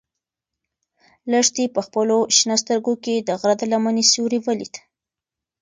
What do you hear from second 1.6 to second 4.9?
په خپلو شنه سترګو کې د غره د لمنې سیوری ولید.